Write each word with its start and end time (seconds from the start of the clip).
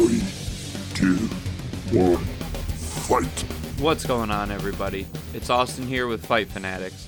Three, 0.00 0.22
two, 0.94 1.16
one, 1.92 2.16
fight! 2.16 3.44
What's 3.78 4.06
going 4.06 4.30
on, 4.30 4.50
everybody? 4.50 5.06
It's 5.34 5.50
Austin 5.50 5.86
here 5.86 6.06
with 6.06 6.24
Fight 6.24 6.48
Fanatics. 6.48 7.06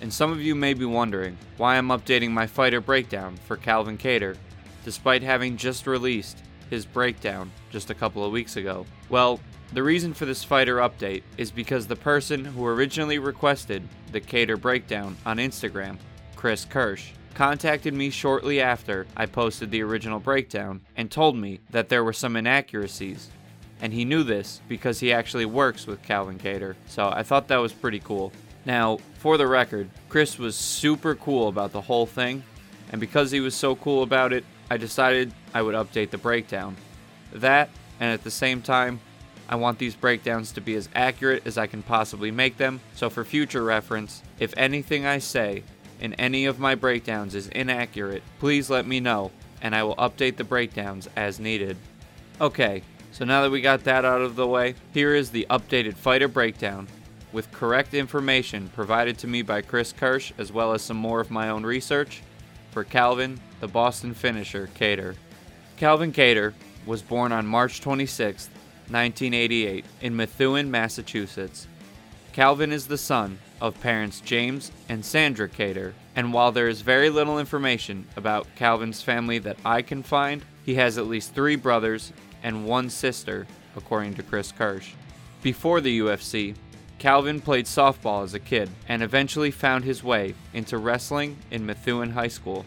And 0.00 0.12
some 0.12 0.32
of 0.32 0.40
you 0.40 0.56
may 0.56 0.74
be 0.74 0.84
wondering 0.84 1.38
why 1.58 1.76
I'm 1.76 1.90
updating 1.90 2.32
my 2.32 2.48
fighter 2.48 2.80
breakdown 2.80 3.36
for 3.46 3.56
Calvin 3.56 3.96
Kattar, 3.96 4.36
despite 4.84 5.22
having 5.22 5.56
just 5.56 5.86
released 5.86 6.38
his 6.70 6.84
breakdown 6.84 7.52
just 7.70 7.90
a 7.90 7.94
couple 7.94 8.24
of 8.24 8.32
weeks 8.32 8.56
ago. 8.56 8.84
Well, 9.08 9.38
the 9.72 9.84
reason 9.84 10.12
for 10.12 10.24
this 10.26 10.42
fighter 10.42 10.78
update 10.78 11.22
is 11.38 11.52
because 11.52 11.86
the 11.86 11.94
person 11.94 12.44
who 12.44 12.66
originally 12.66 13.20
requested 13.20 13.86
the 14.10 14.20
Kattar 14.20 14.60
breakdown 14.60 15.16
on 15.24 15.36
Instagram, 15.36 15.98
Chris 16.34 16.64
Kirsch, 16.64 17.12
contacted 17.34 17.92
me 17.92 18.10
shortly 18.10 18.60
after 18.60 19.06
I 19.16 19.26
posted 19.26 19.70
the 19.70 19.82
original 19.82 20.20
breakdown 20.20 20.80
and 20.96 21.10
told 21.10 21.36
me 21.36 21.60
that 21.70 21.88
there 21.88 22.04
were 22.04 22.12
some 22.12 22.36
inaccuracies. 22.36 23.30
And 23.80 23.92
he 23.92 24.04
knew 24.04 24.22
this 24.22 24.60
because 24.68 25.00
he 25.00 25.12
actually 25.12 25.44
works 25.44 25.86
with 25.86 26.02
Calvin 26.02 26.38
Kattar, 26.38 26.76
so 26.86 27.08
I 27.08 27.22
thought 27.22 27.48
that 27.48 27.56
was 27.56 27.72
pretty 27.72 28.00
cool. 28.00 28.32
Now, 28.64 28.98
for 29.18 29.36
the 29.36 29.46
record, 29.46 29.90
Chris 30.08 30.38
was 30.38 30.56
super 30.56 31.14
cool 31.16 31.48
about 31.48 31.72
the 31.72 31.82
whole 31.82 32.06
thing, 32.06 32.44
and 32.90 33.00
because 33.00 33.30
he 33.30 33.40
was 33.40 33.54
so 33.54 33.76
cool 33.76 34.02
about 34.02 34.32
it, 34.32 34.44
I 34.70 34.76
decided 34.76 35.32
I 35.52 35.60
would 35.60 35.74
update 35.74 36.10
the 36.10 36.18
breakdown. 36.18 36.76
That, 37.32 37.68
and 38.00 38.10
at 38.12 38.24
the 38.24 38.30
same 38.30 38.62
time, 38.62 39.00
I 39.48 39.56
want 39.56 39.78
these 39.78 39.94
breakdowns 39.94 40.52
to 40.52 40.62
be 40.62 40.74
as 40.76 40.88
accurate 40.94 41.46
as 41.46 41.58
I 41.58 41.66
can 41.66 41.82
possibly 41.82 42.30
make 42.30 42.56
them, 42.56 42.80
so 42.94 43.10
for 43.10 43.24
future 43.24 43.62
reference, 43.62 44.22
if 44.38 44.54
anything 44.56 45.04
I 45.04 45.18
say 45.18 45.64
in 46.00 46.14
any 46.14 46.46
of 46.46 46.58
my 46.58 46.74
breakdowns 46.74 47.34
is 47.34 47.48
inaccurate, 47.48 48.22
please 48.38 48.70
let 48.70 48.86
me 48.86 49.00
know, 49.00 49.30
and 49.62 49.74
I 49.74 49.82
will 49.82 49.96
update 49.96 50.36
the 50.36 50.44
breakdowns 50.44 51.08
as 51.16 51.40
needed. 51.40 51.76
Okay, 52.40 52.82
so 53.12 53.24
now 53.24 53.42
that 53.42 53.50
we 53.50 53.60
got 53.60 53.84
that 53.84 54.04
out 54.04 54.20
of 54.20 54.36
the 54.36 54.46
way, 54.46 54.74
here 54.92 55.14
is 55.14 55.30
the 55.30 55.46
updated 55.50 55.94
fighter 55.94 56.28
breakdown 56.28 56.88
with 57.32 57.50
correct 57.52 57.94
information 57.94 58.70
provided 58.74 59.18
to 59.18 59.26
me 59.26 59.42
by 59.42 59.60
Chris 59.60 59.92
Kirsch 59.92 60.32
as 60.38 60.52
well 60.52 60.72
as 60.72 60.82
some 60.82 60.96
more 60.96 61.20
of 61.20 61.30
my 61.30 61.48
own 61.48 61.64
research 61.64 62.22
for 62.70 62.84
Calvin, 62.84 63.40
the 63.60 63.68
Boston 63.68 64.14
finisher, 64.14 64.68
Kattar. 64.74 65.16
Calvin 65.76 66.12
Kattar 66.12 66.54
was 66.86 67.02
born 67.02 67.32
on 67.32 67.46
March 67.46 67.80
26, 67.80 68.48
1988, 68.88 69.84
in 70.00 70.16
Methuen, 70.16 70.70
Massachusetts. 70.70 71.66
Calvin 72.34 72.72
is 72.72 72.88
the 72.88 72.98
son 72.98 73.38
of 73.60 73.80
parents 73.80 74.20
James 74.20 74.72
and 74.88 75.04
Sandra 75.04 75.48
Kattar, 75.48 75.92
and 76.16 76.32
while 76.32 76.50
there 76.50 76.66
is 76.66 76.80
very 76.80 77.08
little 77.08 77.38
information 77.38 78.08
about 78.16 78.48
Calvin's 78.56 79.00
family 79.00 79.38
that 79.38 79.56
I 79.64 79.82
can 79.82 80.02
find, 80.02 80.44
he 80.64 80.74
has 80.74 80.98
at 80.98 81.06
least 81.06 81.32
three 81.32 81.54
brothers 81.54 82.12
and 82.42 82.66
one 82.66 82.90
sister, 82.90 83.46
according 83.76 84.14
to 84.14 84.24
Chris 84.24 84.50
Kirsch. 84.50 84.94
Before 85.42 85.80
the 85.80 86.00
UFC, 86.00 86.56
Calvin 86.98 87.40
played 87.40 87.66
softball 87.66 88.24
as 88.24 88.34
a 88.34 88.40
kid 88.40 88.68
and 88.88 89.00
eventually 89.00 89.52
found 89.52 89.84
his 89.84 90.02
way 90.02 90.34
into 90.52 90.76
wrestling 90.76 91.36
in 91.52 91.64
Methuen 91.64 92.10
High 92.10 92.26
School. 92.26 92.66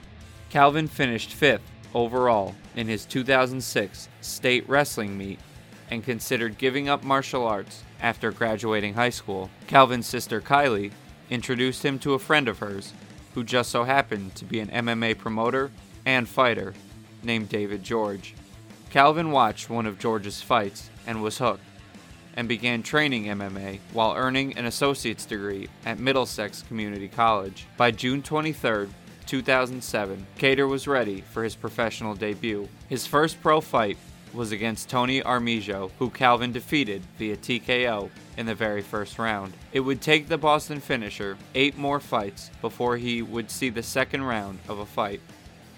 Calvin 0.50 0.88
finished 0.88 1.34
fifth 1.34 1.70
overall 1.94 2.56
in 2.78 2.88
his 2.88 3.04
2006 3.04 4.08
state 4.22 4.70
wrestling 4.70 5.18
meet 5.18 5.40
and 5.90 6.04
considered 6.04 6.58
giving 6.58 6.90
up 6.90 7.04
martial 7.04 7.46
arts 7.46 7.84
after 8.02 8.32
graduating 8.32 8.94
high 8.94 9.10
school. 9.10 9.50
Calvin's 9.68 10.08
sister 10.08 10.42
Kylie 10.42 10.92
introduced 11.30 11.84
him 11.84 12.00
to 12.00 12.14
a 12.14 12.20
friend 12.20 12.48
of 12.48 12.60
hers 12.60 12.94
who 13.34 13.44
just 13.44 13.70
so 13.70 13.84
happened 13.84 14.36
to 14.36 14.46
be 14.46 14.60
an 14.60 14.70
MMA 14.70 15.18
promoter 15.18 15.72
and 16.06 16.28
fighter 16.28 16.74
named 17.24 17.50
David 17.50 17.84
George. 17.84 18.34
Calvin 18.90 19.32
watched 19.32 19.70
one 19.70 19.86
of 19.86 20.00
George's 20.00 20.42
fights 20.42 20.90
and 21.06 21.22
was 21.22 21.38
hooked 21.38 21.62
and 22.36 22.48
began 22.48 22.84
training 22.84 23.26
MMA 23.26 23.80
while 23.94 24.16
earning 24.16 24.56
an 24.58 24.66
associate's 24.66 25.26
degree 25.26 25.68
at 25.86 26.00
Middlesex 26.00 26.62
Community 26.62 27.08
College. 27.08 27.68
By 27.78 27.92
June 27.92 28.22
23, 28.22 28.88
2007, 29.26 30.26
Kattar 30.38 30.70
was 30.70 30.88
ready 30.88 31.22
for 31.22 31.44
his 31.44 31.56
professional 31.56 32.16
debut. 32.16 32.70
His 32.88 33.06
first 33.06 33.42
pro 33.42 33.60
fight 33.60 33.98
was 34.34 34.52
against 34.52 34.90
Tony 34.90 35.22
Armijo, 35.24 35.92
who 36.00 36.10
Calvin 36.10 36.52
defeated 36.52 37.02
via 37.18 37.38
TKO 37.38 38.10
in 38.38 38.46
the 38.46 38.56
very 38.56 38.82
first 38.82 39.18
round. 39.20 39.54
It 39.74 39.80
would 39.80 40.02
take 40.02 40.28
the 40.28 40.38
Boston 40.38 40.80
finisher 40.80 41.38
eight 41.56 41.78
more 41.78 42.00
fights 42.00 42.52
before 42.62 42.98
he 42.98 43.22
would 43.22 43.50
see 43.52 43.70
the 43.70 43.84
second 43.84 44.24
round 44.24 44.60
of 44.68 44.80
a 44.80 44.86
fight. 44.86 45.22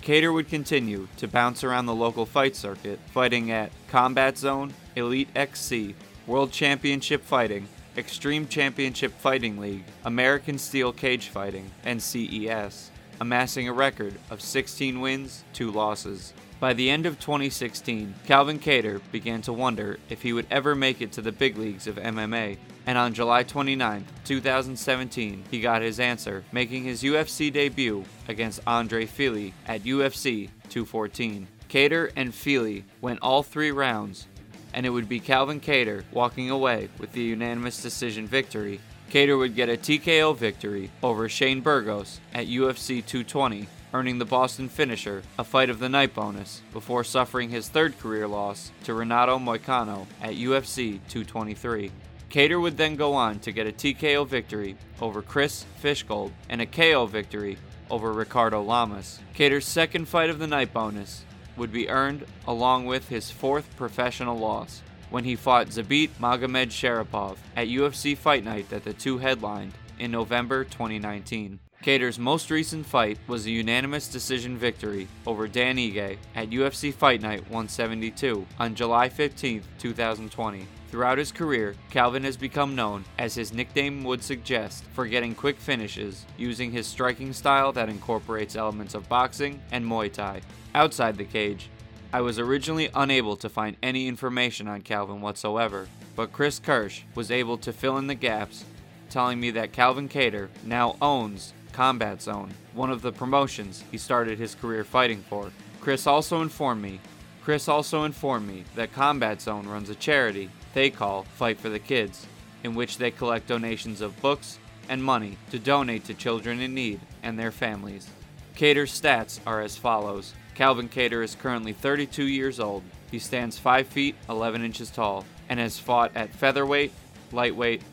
Kattar 0.01 0.33
would 0.33 0.47
continue 0.47 1.07
to 1.17 1.27
bounce 1.27 1.63
around 1.63 1.85
the 1.85 1.95
local 1.95 2.25
fight 2.25 2.55
circuit, 2.55 2.99
fighting 3.11 3.51
at 3.51 3.71
Combat 3.89 4.37
Zone, 4.37 4.73
Elite 4.95 5.29
XC, 5.35 5.95
World 6.25 6.51
Championship 6.51 7.23
Fighting, 7.23 7.67
Extreme 7.97 8.47
Championship 8.47 9.11
Fighting 9.19 9.59
League, 9.59 9.83
American 10.05 10.57
Steel 10.57 10.93
Cage 10.93 11.27
Fighting, 11.27 11.69
and 11.83 12.01
CES, 12.01 12.91
amassing 13.19 13.67
a 13.67 13.73
record 13.73 14.15
of 14.29 14.41
16 14.41 15.01
wins, 15.01 15.43
2 15.53 15.69
losses. 15.71 16.33
By 16.59 16.73
the 16.73 16.89
end 16.89 17.05
of 17.05 17.21
2016, 17.21 18.15
Calvin 18.25 18.59
Kattar 18.59 18.99
began 19.13 19.41
to 19.43 19.53
wonder 19.53 19.97
if 20.09 20.21
he 20.21 20.33
would 20.33 20.45
ever 20.51 20.75
make 20.75 21.01
it 21.01 21.13
to 21.13 21.21
the 21.21 21.31
big 21.31 21.57
leagues 21.57 21.87
of 21.87 21.95
MMA, 21.95 22.57
and 22.85 22.97
on 22.97 23.13
July 23.13 23.43
29, 23.43 24.05
2017, 24.25 25.45
he 25.49 25.61
got 25.61 25.81
his 25.81 26.01
answer, 26.01 26.43
making 26.51 26.83
his 26.83 27.01
UFC 27.01 27.51
debut 27.51 28.03
against 28.27 28.59
Andre 28.67 29.05
Fili 29.05 29.53
at 29.67 29.83
UFC 29.83 30.49
214. 30.69 31.47
Kattar 31.69 32.11
and 32.17 32.35
Fili 32.35 32.83
went 32.99 33.19
all 33.21 33.41
three 33.41 33.71
rounds, 33.71 34.27
and 34.73 34.85
it 34.85 34.89
would 34.89 35.07
be 35.07 35.21
Calvin 35.21 35.61
Kattar 35.61 36.03
walking 36.11 36.49
away 36.49 36.89
with 36.99 37.13
the 37.13 37.21
unanimous 37.21 37.81
decision 37.81 38.27
victory. 38.27 38.81
Kattar 39.09 39.37
would 39.37 39.55
get 39.55 39.69
a 39.69 39.77
TKO 39.77 40.35
victory 40.35 40.91
over 41.01 41.29
Shane 41.29 41.61
Burgos 41.61 42.19
at 42.33 42.47
UFC 42.47 43.05
220 43.05 43.69
earning 43.93 44.19
the 44.19 44.25
Boston 44.25 44.69
finisher 44.69 45.23
a 45.37 45.43
fight 45.43 45.69
of 45.69 45.79
the 45.79 45.89
night 45.89 46.13
bonus 46.13 46.61
before 46.71 47.03
suffering 47.03 47.49
his 47.49 47.69
third 47.69 47.97
career 47.99 48.27
loss 48.27 48.71
to 48.83 48.93
Renato 48.93 49.37
Moicano 49.39 50.05
at 50.21 50.35
UFC 50.35 50.99
223. 51.09 51.91
Kattar 52.29 52.61
would 52.61 52.77
then 52.77 52.95
go 52.95 53.13
on 53.13 53.39
to 53.39 53.51
get 53.51 53.67
a 53.67 53.71
TKO 53.71 54.27
victory 54.27 54.75
over 55.01 55.21
Chris 55.21 55.65
Fishgold 55.81 56.31
and 56.47 56.61
a 56.61 56.65
KO 56.65 57.07
victory 57.07 57.57
over 57.89 58.13
Ricardo 58.13 58.61
Lamas. 58.61 59.19
Kattar's 59.35 59.65
second 59.65 60.07
fight 60.07 60.29
of 60.29 60.37
the 60.37 60.47
night 60.47 60.71
bonus 60.71 61.25
would 61.57 61.71
be 61.71 61.89
earned 61.89 62.25
along 62.47 62.85
with 62.85 63.09
his 63.09 63.31
fourth 63.31 63.75
professional 63.75 64.37
loss 64.37 64.81
when 65.09 65.23
he 65.23 65.35
fought 65.35 65.67
Zabit 65.67 66.09
Magomedsharipov 66.19 67.37
at 67.55 67.67
UFC 67.67 68.15
Fight 68.15 68.43
Night 68.43 68.69
that 68.69 68.83
the 68.83 68.93
two 68.93 69.17
headlined 69.17 69.73
in 69.97 70.11
November 70.11 70.63
2019. 70.63 71.59
Kattar's 71.83 72.19
most 72.19 72.51
recent 72.51 72.85
fight 72.85 73.17
was 73.25 73.45
a 73.45 73.51
unanimous 73.51 74.09
decision 74.09 74.57
victory 74.57 75.07
over 75.25 75.47
Dan 75.47 75.77
Ige 75.77 76.17
at 76.35 76.49
UFC 76.49 76.93
Fight 76.93 77.21
Night 77.21 77.39
172 77.43 78.45
on 78.59 78.75
July 78.75 79.07
15, 79.07 79.63
2020. 79.77 80.67
Throughout 80.91 81.17
his 81.17 81.31
career, 81.31 81.75
Calvin 81.89 82.25
has 82.25 82.35
become 82.35 82.75
known, 82.75 83.05
as 83.17 83.33
his 83.33 83.53
nickname 83.53 84.03
would 84.03 84.21
suggest, 84.21 84.83
for 84.93 85.07
getting 85.07 85.33
quick 85.33 85.57
finishes 85.57 86.25
using 86.37 86.69
his 86.69 86.85
striking 86.85 87.31
style 87.31 87.71
that 87.71 87.87
incorporates 87.87 88.57
elements 88.57 88.93
of 88.93 89.07
boxing 89.07 89.61
and 89.71 89.85
Muay 89.85 90.11
Thai. 90.11 90.41
Outside 90.75 91.15
the 91.15 91.23
cage, 91.23 91.69
I 92.11 92.19
was 92.19 92.39
originally 92.39 92.89
unable 92.93 93.37
to 93.37 93.47
find 93.47 93.77
any 93.81 94.09
information 94.09 94.67
on 94.67 94.81
Calvin 94.81 95.21
whatsoever, 95.21 95.87
but 96.17 96.33
Chris 96.33 96.59
Kirsch 96.59 97.03
was 97.15 97.31
able 97.31 97.57
to 97.59 97.71
fill 97.71 97.97
in 97.97 98.07
the 98.07 98.15
gaps, 98.15 98.65
telling 99.09 99.39
me 99.39 99.51
that 99.51 99.71
Calvin 99.71 100.09
Kattar 100.09 100.49
now 100.65 100.97
owns 101.01 101.53
Combat 101.79 102.21
Zone, 102.21 102.53
one 102.73 102.91
of 102.91 103.01
the 103.01 103.13
promotions 103.13 103.85
he 103.89 103.97
started 103.97 104.37
his 104.37 104.53
career 104.53 104.83
fighting 104.83 105.23
for. 105.29 105.49
Chris 105.79 106.07
also 106.07 106.41
informed 106.41 106.81
me 106.81 106.99
Chris 107.41 107.69
also 107.69 108.03
informed 108.03 108.45
me 108.45 108.65
that 108.75 108.91
Combat 108.91 109.39
Zone 109.41 109.65
runs 109.65 109.89
a 109.89 109.95
charity 109.95 110.49
they 110.73 110.89
call 110.89 111.23
Fight 111.23 111.57
for 111.57 111.69
the 111.69 111.79
Kids, 111.79 112.27
in 112.65 112.75
which 112.75 112.97
they 112.97 113.11
collect 113.11 113.47
donations 113.47 114.01
of 114.01 114.21
books 114.21 114.59
and 114.89 115.01
money 115.01 115.37
to 115.51 115.57
donate 115.57 116.03
to 116.03 116.13
children 116.13 116.59
in 116.59 116.73
need 116.73 116.99
and 117.23 117.39
their 117.39 117.49
families. 117.49 118.09
Kattar's 118.57 118.91
stats 118.91 119.39
are 119.47 119.61
as 119.61 119.77
follows. 119.77 120.33
Calvin 120.55 120.89
Kattar 120.89 121.23
is 121.23 121.33
currently 121.33 121.71
32 121.71 122.25
years 122.25 122.59
old. 122.59 122.83
He 123.09 123.19
stands 123.19 123.57
5 123.57 123.87
feet 123.87 124.15
11 124.27 124.65
inches 124.65 124.89
tall 124.89 125.23
and 125.47 125.61
has 125.61 125.79
fought 125.79 126.11
at 126.13 126.35
featherweight, 126.35 126.91
lightweight, 127.31 127.83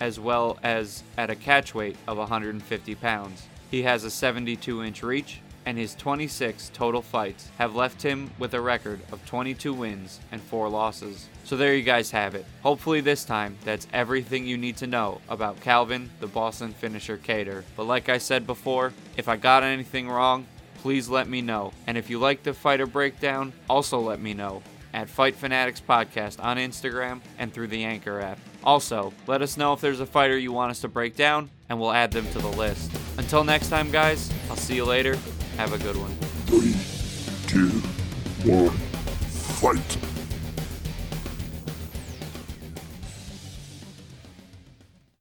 as 0.00 0.18
well 0.18 0.58
as 0.62 1.02
at 1.16 1.30
a 1.30 1.34
catch 1.34 1.74
weight 1.74 1.96
of 2.06 2.18
150 2.18 2.94
pounds. 2.96 3.46
He 3.70 3.82
has 3.82 4.04
a 4.04 4.10
72 4.10 4.82
inch 4.82 5.02
reach, 5.02 5.40
and 5.66 5.78
his 5.78 5.94
26 5.94 6.70
total 6.74 7.02
fights 7.02 7.50
have 7.58 7.74
left 7.74 8.02
him 8.02 8.30
with 8.38 8.54
a 8.54 8.60
record 8.60 9.00
of 9.10 9.24
22 9.26 9.72
wins 9.72 10.20
and 10.30 10.42
4 10.42 10.68
losses. 10.68 11.28
So 11.44 11.56
there 11.56 11.74
you 11.74 11.82
guys 11.82 12.10
have 12.10 12.34
it. 12.34 12.44
Hopefully, 12.62 13.00
this 13.00 13.24
time, 13.24 13.56
that's 13.64 13.86
everything 13.92 14.46
you 14.46 14.58
need 14.58 14.76
to 14.78 14.86
know 14.86 15.20
about 15.28 15.60
Calvin, 15.60 16.10
the 16.20 16.26
Boston 16.26 16.72
finisher 16.72 17.16
Kattar. 17.16 17.64
But 17.76 17.84
like 17.84 18.08
I 18.08 18.18
said 18.18 18.46
before, 18.46 18.92
if 19.16 19.28
I 19.28 19.36
got 19.36 19.62
anything 19.62 20.08
wrong, 20.08 20.46
please 20.82 21.08
let 21.08 21.28
me 21.28 21.40
know. 21.40 21.72
And 21.86 21.96
if 21.96 22.10
you 22.10 22.18
like 22.18 22.42
the 22.42 22.52
fighter 22.52 22.86
breakdown, 22.86 23.54
also 23.68 23.98
let 23.98 24.20
me 24.20 24.34
know. 24.34 24.62
At 24.94 25.10
Fight 25.10 25.34
Fanatics 25.34 25.82
Podcast 25.86 26.42
on 26.42 26.56
Instagram 26.56 27.20
and 27.38 27.52
through 27.52 27.66
the 27.66 27.84
Anchor 27.84 28.20
app. 28.20 28.38
Also, 28.62 29.12
let 29.26 29.42
us 29.42 29.58
know 29.58 29.74
if 29.74 29.80
there's 29.80 30.00
a 30.00 30.06
fighter 30.06 30.38
you 30.38 30.52
want 30.52 30.70
us 30.70 30.80
to 30.80 30.88
break 30.88 31.16
down, 31.16 31.50
and 31.68 31.78
we'll 31.78 31.92
add 31.92 32.12
them 32.12 32.26
to 32.30 32.38
the 32.38 32.48
list. 32.48 32.90
Until 33.18 33.44
next 33.44 33.68
time, 33.68 33.90
guys, 33.90 34.32
I'll 34.48 34.56
see 34.56 34.76
you 34.76 34.84
later. 34.84 35.18
Have 35.56 35.72
a 35.72 35.78
good 35.78 35.96
one. 35.96 36.12
Three, 36.46 36.74
two, 37.48 37.68
one, 38.48 38.70
fight. 39.60 40.13